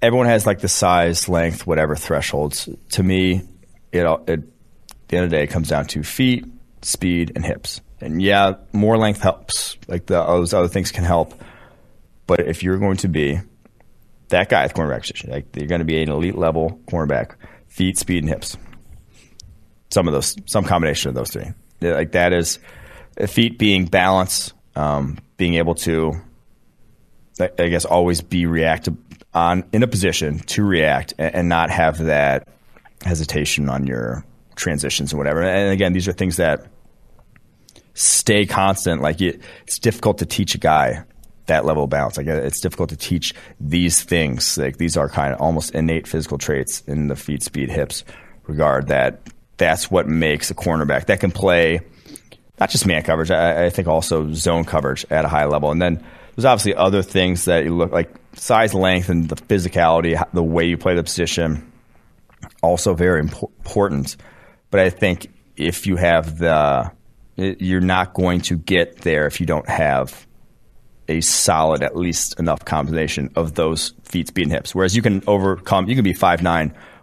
[0.00, 2.68] everyone has like the size, length, whatever thresholds.
[2.90, 3.42] To me,
[3.90, 6.46] it, it at the end of the day, it comes down to feet,
[6.82, 7.80] speed, and hips.
[8.00, 9.76] And yeah, more length helps.
[9.88, 11.34] Like the, those other things can help.
[12.26, 13.40] But if you're going to be
[14.28, 17.34] that guy at cornerback position, like you're going to be an elite level cornerback,
[17.68, 18.56] feet, speed, and hips.
[19.90, 21.52] Some of those, some combination of those three.
[21.80, 22.58] Like that is
[23.26, 26.14] feet being balance, um, being able to,
[27.38, 28.96] I guess, always be reactive
[29.34, 32.48] on in a position to react and, and not have that
[33.02, 34.24] hesitation on your
[34.56, 35.42] transitions and whatever.
[35.42, 36.66] And again, these are things that
[37.94, 39.02] stay constant.
[39.02, 41.04] Like it, it's difficult to teach a guy
[41.46, 42.16] that level of balance.
[42.16, 44.56] Like it's difficult to teach these things.
[44.56, 48.04] Like these are kind of almost innate physical traits in the feet, speed, hips
[48.46, 48.88] regard.
[48.88, 49.20] That
[49.56, 51.80] that's what makes a cornerback that can play
[52.58, 53.30] not just man coverage.
[53.30, 55.70] I, I think also zone coverage at a high level.
[55.70, 56.04] And then
[56.34, 60.64] there's obviously other things that you look like size, length, and the physicality, the way
[60.64, 61.70] you play the position,
[62.62, 64.16] also very important.
[64.70, 66.90] But I think if you have the,
[67.36, 70.26] you're not going to get there if you don't have
[71.08, 74.74] a solid, at least enough combination of those feet, speed, and hips.
[74.74, 76.42] Whereas you can overcome, you can be 5'9,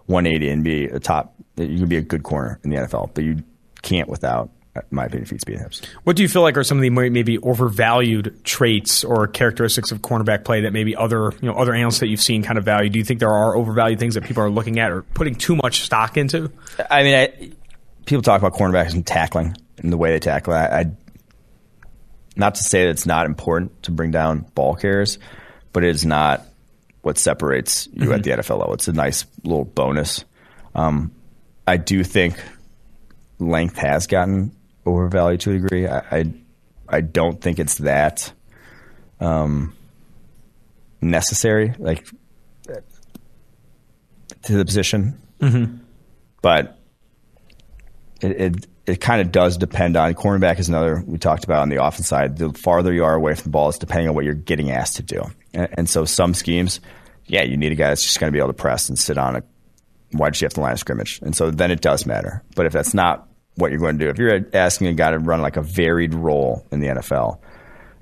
[0.08, 3.24] 180 and be a top, you can be a good corner in the NFL, but
[3.24, 3.44] you
[3.82, 5.82] can't without uh, my opinion, feet, speed, and hips.
[6.04, 10.00] What do you feel like are some of the maybe overvalued traits or characteristics of
[10.00, 12.90] cornerback play that maybe other you know other analysts that you've seen kind of value?
[12.90, 15.58] Do you think there are overvalued things that people are looking at or putting too
[15.58, 16.52] much stock into?
[16.90, 17.52] I mean, I,
[18.06, 20.54] people talk about cornerbacks and tackling and the way they tackle.
[20.54, 20.92] I, I
[22.36, 25.20] not to say that it's not important to bring down ball carriers,
[25.74, 26.46] but it is not
[27.02, 28.14] what separates you mm-hmm.
[28.14, 28.74] at the NFL level.
[28.74, 30.24] It's a nice little bonus.
[30.76, 31.12] Um,
[31.68, 32.42] I do think
[33.40, 35.88] length has gotten overvalued to a degree.
[35.88, 36.34] I, I,
[36.88, 38.32] I don't think it's that
[39.20, 39.76] um,
[41.02, 42.08] necessary, like
[44.44, 45.20] to the position.
[45.40, 45.78] Mm-hmm.
[46.42, 46.78] But
[48.22, 51.70] it, it, it kind of does depend on cornerback is another we talked about on
[51.70, 52.38] the offense side.
[52.38, 54.96] The farther you are away from the ball is depending on what you're getting asked
[54.98, 55.24] to do.
[55.54, 56.80] And, and so some schemes,
[57.26, 59.18] yeah, you need a guy that's just going to be able to press and sit
[59.18, 59.44] on a
[60.14, 61.20] wide receiver line of scrimmage.
[61.22, 62.44] And so then it does matter.
[62.56, 64.10] But if that's not what you're going to do.
[64.10, 67.40] If you're asking a guy to run like a varied role in the NFL,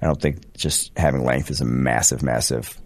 [0.02, 2.80] I don't think just having length is a massive, massive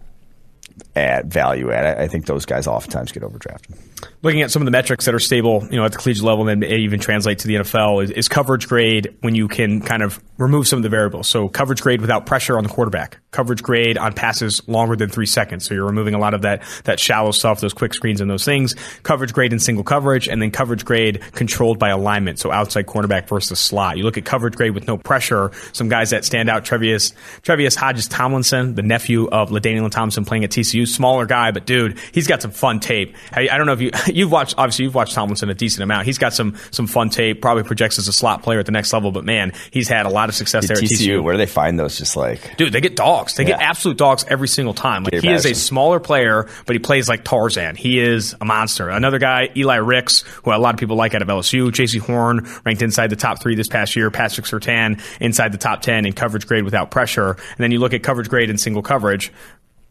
[0.96, 1.98] add value add.
[1.98, 3.76] I think those guys oftentimes get overdrafted
[4.22, 6.48] looking at some of the metrics that are stable, you know, at the collegiate level
[6.48, 10.02] and then even translate to the NFL is, is, coverage grade when you can kind
[10.02, 11.28] of remove some of the variables.
[11.28, 15.26] So coverage grade without pressure on the quarterback, coverage grade on passes longer than three
[15.26, 15.66] seconds.
[15.66, 18.44] So you're removing a lot of that that shallow stuff, those quick screens and those
[18.44, 18.74] things.
[19.02, 22.38] Coverage grade in single coverage, and then coverage grade controlled by alignment.
[22.38, 23.96] So outside cornerback versus slot.
[23.96, 25.52] You look at coverage grade with no pressure.
[25.72, 27.12] Some guys that stand out: Trevius
[27.42, 31.98] Trevius Hodges Tomlinson, the nephew of LaDainian Tomlinson, playing at TCU, smaller guy, but dude,
[32.12, 33.14] he's got some fun tape.
[33.32, 36.06] I, I don't know if you you've watched obviously you've watched Tomlinson a decent amount.
[36.06, 37.40] He's got some some fun tape.
[37.40, 39.12] Probably projects as a slot player at the next level.
[39.12, 41.22] But man, he's had a lot of success there TCU, at TCU.
[41.22, 41.98] Where do they find those?
[41.98, 43.34] Just like dude, they get dogs.
[43.34, 43.50] They yeah.
[43.50, 45.04] get absolute dogs every single time.
[45.04, 47.76] Like he is a smaller player, but he plays like Tarzan.
[47.76, 48.88] He is a monster.
[48.88, 51.70] Another guy, Eli Ricks, who a lot of people like out of LSU.
[51.70, 54.10] Jaycee Horn ranked inside the top three this past year.
[54.10, 57.32] Patrick Surtain inside the top ten in coverage grade without pressure.
[57.32, 59.32] And then you look at coverage grade in single coverage.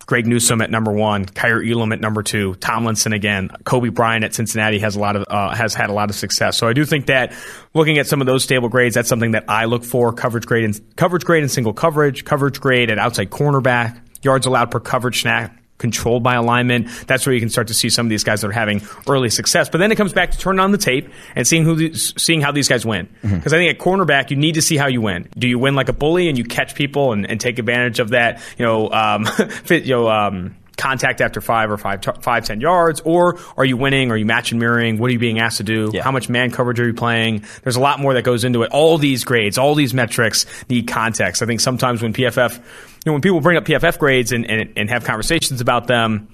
[0.05, 4.33] Greg Newsome at number one, Kaiir Elam at number two, Tomlinson again, Coby Bryant at
[4.33, 6.57] Cincinnati has a lot of uh, has had a lot of success.
[6.57, 7.33] So I do think that
[7.73, 10.65] looking at some of those stable grades, that's something that I look for: coverage grade
[10.65, 15.21] and coverage grade in single coverage, coverage grade at outside cornerback, yards allowed per coverage
[15.21, 16.88] snap, controlled by alignment.
[17.08, 19.30] That's where you can start to see some of these guys that are having early
[19.30, 19.67] success.
[19.67, 22.39] But then it comes back to turning on the tape and seeing who these, seeing
[22.39, 23.10] how these guys win.
[23.22, 23.48] Because mm-hmm.
[23.48, 25.28] I think at cornerback, you need to see how you win.
[25.38, 28.12] Do you win like a bully and you catch people and, and take advantage of
[28.12, 28.41] that?
[28.58, 30.10] You know, um, fit, you know.
[30.10, 34.12] Um, contact after five or five, five, ten yards, or are you winning?
[34.12, 34.97] Are you match and mirroring?
[34.97, 35.91] What are you being asked to do?
[35.93, 36.03] Yeah.
[36.03, 37.45] How much man coverage are you playing?
[37.63, 38.71] There's a lot more that goes into it.
[38.71, 41.41] All these grades, all these metrics need context.
[41.41, 42.63] I think sometimes when PFF, you
[43.05, 46.27] know, when people bring up PFF grades and, and, and have conversations about them,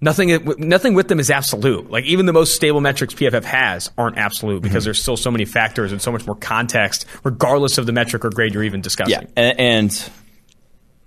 [0.00, 1.90] nothing nothing with them is absolute.
[1.90, 4.84] Like even the most stable metrics PFF has aren't absolute because mm-hmm.
[4.86, 8.30] there's still so many factors and so much more context, regardless of the metric or
[8.30, 9.12] grade you're even discussing.
[9.12, 10.10] Yeah, and, and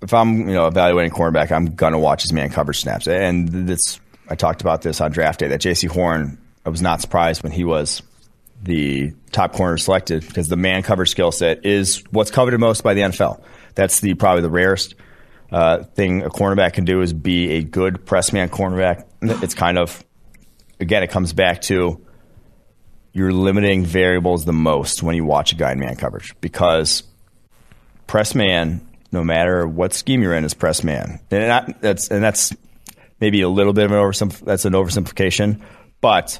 [0.01, 3.07] if I'm you know evaluating cornerback, I'm gonna watch his man coverage snaps.
[3.07, 6.37] And this I talked about this on draft day that Jaycee Horn.
[6.65, 8.01] I was not surprised when he was
[8.61, 12.93] the top corner selected because the man coverage skill set is what's coveted most by
[12.93, 13.41] the NFL.
[13.75, 14.95] That's the probably the rarest
[15.51, 19.05] uh, thing a cornerback can do is be a good press man cornerback.
[19.21, 20.03] It's kind of
[20.79, 22.01] again, it comes back to
[23.13, 27.03] you're limiting variables the most when you watch a guy in man coverage because
[28.05, 31.19] press man no matter what scheme you're in, is press man.
[31.31, 32.53] And that, that's and that's
[33.19, 35.61] maybe a little bit of an oversim- that's an oversimplification,
[36.01, 36.39] but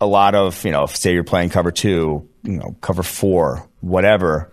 [0.00, 4.52] a lot of you know, say you're playing cover two, you know, cover four, whatever.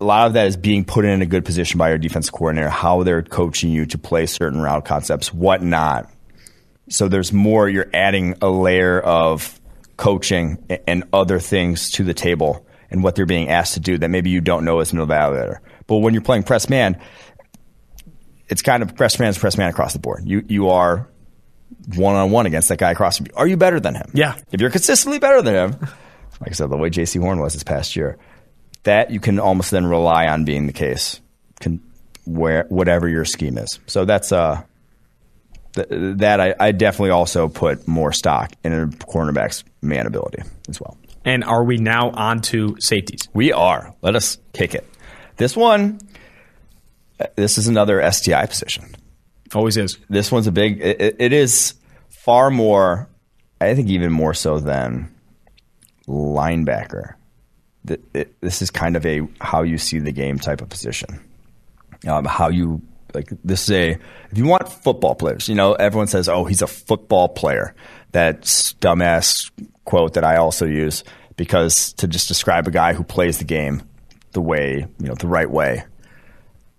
[0.00, 2.70] A lot of that is being put in a good position by your defense coordinator,
[2.70, 6.10] how they're coaching you to play certain route concepts, whatnot.
[6.88, 7.68] So there's more.
[7.68, 9.60] You're adding a layer of
[9.98, 14.08] coaching and other things to the table and what they're being asked to do that
[14.08, 15.58] maybe you don't know as an evaluator.
[15.86, 17.00] But when you're playing press man,
[18.48, 20.22] it's kind of press man press man across the board.
[20.26, 21.08] You you are
[21.94, 23.32] one on one against that guy across from you.
[23.36, 24.10] Are you better than him?
[24.12, 24.36] Yeah.
[24.52, 25.80] If you're consistently better than him,
[26.40, 28.18] like I said, the way Jaycee Horn was this past year,
[28.82, 31.20] that you can almost then rely on being the case,
[31.60, 31.80] can,
[32.24, 33.78] where whatever your scheme is.
[33.86, 34.62] So that's uh
[35.74, 40.80] th- that I, I definitely also put more stock in a cornerback's man ability as
[40.80, 40.96] well.
[41.24, 43.28] And are we now on to safeties?
[43.34, 43.94] We are.
[44.02, 44.86] Let us kick it.
[45.36, 46.00] This one,
[47.36, 48.94] this is another STI position.
[49.54, 49.98] Always is.
[50.08, 50.80] This one's a big.
[50.80, 51.74] it, it is
[52.08, 53.08] far more.
[53.60, 55.14] I think even more so than
[56.06, 57.14] linebacker.
[57.84, 61.20] this is kind of a how you see the game type of position.
[62.06, 62.80] Um, how you
[63.14, 63.90] like this is a
[64.30, 67.74] if you want football players, you know everyone says, "Oh, he's a football player."
[68.12, 69.50] That dumbass
[69.84, 71.04] quote that I also use
[71.36, 73.82] because to just describe a guy who plays the game
[74.32, 75.84] the way, you know, the right way.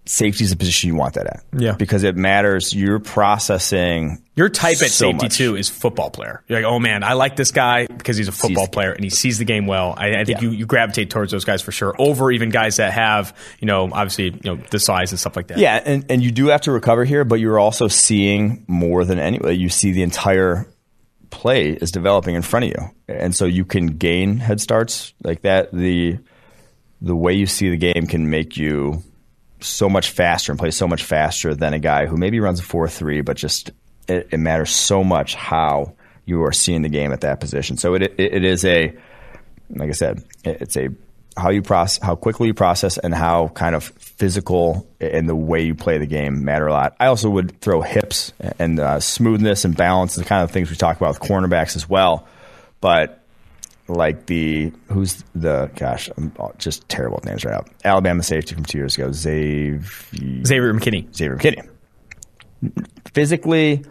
[0.06, 1.44] Safety is a position you want that at.
[1.58, 1.74] Yeah.
[1.74, 2.74] Because it matters.
[2.74, 4.22] You're processing.
[4.36, 5.38] Your type at so safety, much.
[5.38, 6.44] too, is football player.
[6.48, 9.10] You're like, oh man, I like this guy because he's a football player and he
[9.10, 9.94] sees the game well.
[9.96, 10.50] I, I think Yeah.
[10.50, 13.90] you, you gravitate towards those guys for sure over even guys that have, you know,
[13.92, 15.60] obviously, you know, the size and stuff like that.
[15.60, 19.20] Yeah, and, and you do have to recover here, but you're also seeing more than
[19.20, 19.54] anyway.
[19.54, 20.68] You see the entire
[21.32, 23.16] play is developing in front of you.
[23.16, 25.72] And so you can gain head starts like that.
[25.72, 26.20] The
[27.02, 29.02] the way you see the game can make you
[29.60, 32.64] so much faster and play so much faster than a guy who maybe runs a
[32.64, 33.72] 4-3 but just
[34.08, 35.94] it, it matters so much how
[36.26, 38.96] you are seeing the game at that position so it, it, it is a
[39.70, 40.90] like i said it's a
[41.38, 45.62] how you process how quickly you process and how kind of physical and the way
[45.62, 49.64] you play the game matter a lot i also would throw hips and uh, smoothness
[49.64, 52.28] and balance the kind of things we talk about with cornerbacks as well
[52.82, 53.22] but
[53.88, 57.66] like the who's the gosh, I'm just terrible at names right now.
[57.84, 59.82] Alabama safety from two years ago, Xavier
[60.46, 61.14] Xavier McKinney.
[61.16, 61.70] Xavier McKinney.
[63.14, 63.84] Physically,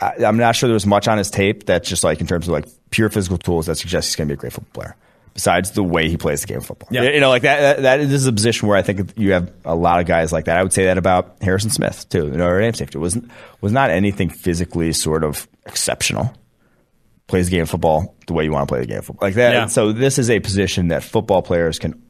[0.00, 2.46] I, I'm not sure there was much on his tape that's just like in terms
[2.46, 4.96] of like pure physical tools that suggests he's going to be a great football player.
[5.36, 7.02] Besides the way he plays the game of football, Yeah.
[7.02, 7.82] you know, like that, that.
[7.82, 10.56] That is a position where I think you have a lot of guys like that.
[10.56, 12.24] I would say that about Harrison Smith too.
[12.24, 13.18] You know, Notre Dame safety was
[13.60, 16.32] was not anything physically sort of exceptional
[17.26, 19.26] plays the game of football the way you want to play the game of football.
[19.26, 19.52] Like that.
[19.52, 19.66] Yeah.
[19.66, 22.00] So this is a position that football players can.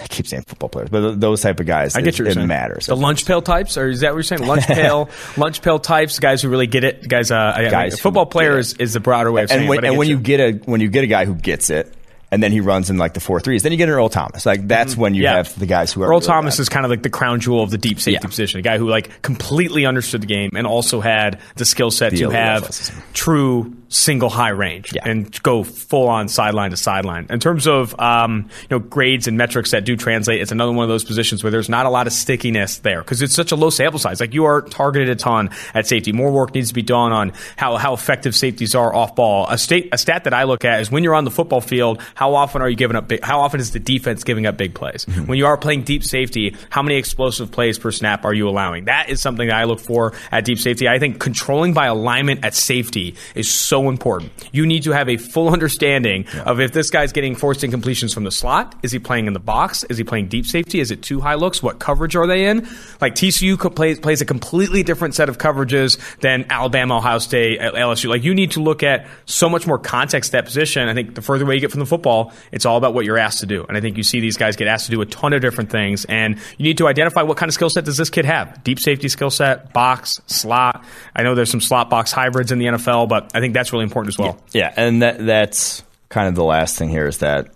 [0.00, 2.46] I keep saying football players, but those type of guys, I get it, it saying.
[2.46, 2.86] matters.
[2.86, 4.46] The lunch pail types, or is that what you're saying?
[4.46, 7.06] Lunch pail, lunch pail types, guys who really get it.
[7.08, 8.80] Guys, uh, I- I- Guys football get player it.
[8.80, 10.16] is, the broader way of saying and it, when, but and when you.
[10.16, 11.92] you get a when you get a guy who gets it,
[12.32, 14.46] and then he runs in like the four threes, then you get an Earl Thomas.
[14.46, 15.24] Like that's when you Mm-hmm.
[15.24, 15.36] Yeah.
[15.36, 16.62] have the guys who are Earl really Thomas bad.
[16.62, 18.28] is kind of like the crown jewel of the deep safety Yeah.
[18.28, 18.60] position.
[18.60, 22.30] A guy who like completely understood the game and also had the skill set to
[22.30, 25.02] have true single high range Yeah.
[25.08, 27.26] and go full on sideline to sideline.
[27.28, 30.84] In terms of um, you know grades and metrics that do translate, it's another one
[30.84, 33.56] of those positions where there's not a lot of stickiness there because it's such a
[33.56, 34.20] low sample size.
[34.20, 36.12] Like you are targeted a ton at safety.
[36.12, 39.46] More work needs to be done on how how effective safeties are off ball.
[39.50, 42.00] A state a stat that I look at is when you're on the football field,
[42.14, 44.72] how often are you giving up big, how often is the defense giving up big
[44.74, 45.04] plays?
[45.04, 45.26] Mm-hmm.
[45.26, 48.84] When you are playing deep safety, how many explosive plays per snap are you allowing?
[48.84, 50.88] That is something that I look for at deep safety.
[50.88, 54.32] I think controlling by alignment at safety is so so important.
[54.52, 56.42] You need to have a full understanding yeah.
[56.42, 58.74] of if this guy's getting forced incompletions from the slot.
[58.82, 59.84] Is he playing in the box?
[59.84, 60.80] Is he playing deep safety?
[60.80, 61.62] Is it two high looks?
[61.62, 62.68] What coverage are they in?
[63.00, 68.08] Like TCU plays plays a completely different set of coverages than Alabama, Ohio State, LSU.
[68.08, 70.88] Like you need to look at so much more context that position.
[70.88, 73.18] I think the further away you get from the football, it's all about what you're
[73.18, 73.64] asked to do.
[73.68, 75.70] And I think you see these guys get asked to do a ton of different
[75.70, 78.62] things, and you need to identify what kind of skill set does this kid have.
[78.64, 80.84] Deep safety skill set, box, slot.
[81.14, 83.84] I know there's some slot box hybrids in the NFL, but I think that's really
[83.84, 84.38] important as well.
[84.52, 87.48] Yeah, yeah and that, that's kind of the last thing here is that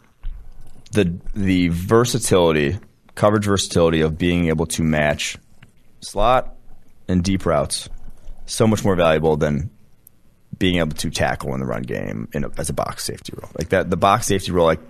[0.92, 2.78] the the versatility,
[3.14, 5.36] coverage versatility of being able to match
[6.00, 6.54] slot
[7.08, 7.88] and deep routes
[8.46, 9.70] so much more valuable than
[10.58, 13.50] being able to tackle in the run game a, as a box safety role.
[13.58, 14.80] Like that, the box safety role, like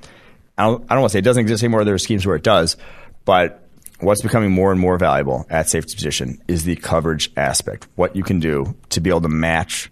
[0.58, 1.84] I don't, I don't want to say it doesn't exist anymore.
[1.84, 2.76] There are schemes where it does,
[3.24, 3.66] but
[4.00, 7.86] what's becoming more and more valuable at safety position is the coverage aspect.
[7.94, 9.90] What you can do to be able to match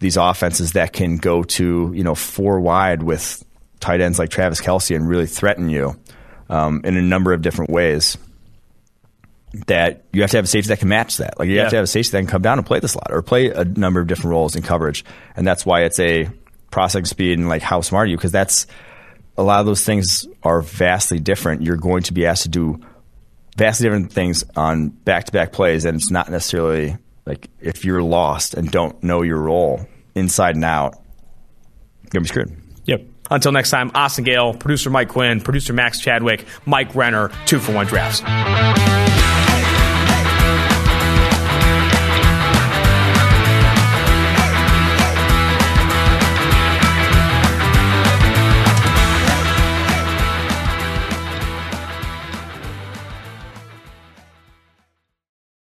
[0.00, 3.44] these offenses that can go to you know four wide with
[3.78, 5.98] tight ends like Travis Kelce and really threaten you
[6.48, 8.18] um, in a number of different ways.
[9.66, 11.36] That you have to have a safety that can match that.
[11.38, 11.62] Like you yeah.
[11.62, 13.50] have to have a safety that can come down and play the slot or play
[13.50, 15.04] a number of different roles in coverage,
[15.36, 16.28] and that's why it's a
[16.70, 18.68] processing speed and like how smart are you because that's
[19.36, 21.62] a lot of those things are vastly different.
[21.62, 22.80] You're going to be asked to do
[23.56, 26.96] vastly different things on back to back plays, and it's not necessarily
[27.26, 30.94] like if you're lost and don't know your role inside and out,
[32.02, 32.56] you're gonna be screwed.
[32.84, 33.02] Yep.
[33.30, 37.72] Until next time, Austin Gayle, producer Mike Quinn, producer Max Chadwick, Mike Renner, two for
[37.72, 38.22] one drafts.